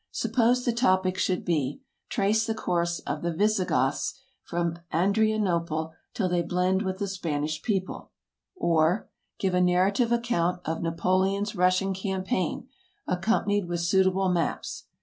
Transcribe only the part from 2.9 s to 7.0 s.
of the Visigoths from Adrianople till they blend with